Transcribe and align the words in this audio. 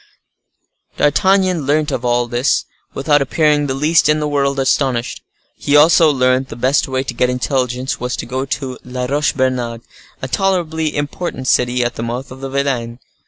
D'Artagnan 0.97 1.67
learnt 1.67 1.91
all 1.91 2.25
this 2.25 2.65
without 2.95 3.21
appearing 3.21 3.67
the 3.67 3.75
least 3.75 4.09
in 4.09 4.19
the 4.19 4.27
world 4.27 4.57
astonished. 4.57 5.21
He 5.57 5.75
also 5.75 6.09
learnt 6.09 6.49
the 6.49 6.55
best 6.55 6.87
way 6.87 7.03
to 7.03 7.13
get 7.13 7.29
intelligence 7.29 7.99
was 7.99 8.15
to 8.15 8.25
go 8.25 8.45
to 8.45 8.79
La 8.83 9.05
Roche 9.05 9.33
Bernard, 9.35 9.83
a 10.19 10.27
tolerably 10.27 10.95
important 10.97 11.47
city 11.47 11.83
at 11.83 11.97
the 11.97 12.01
mouth 12.01 12.31
of 12.31 12.41
the 12.41 12.49
Vilaine. 12.49 12.97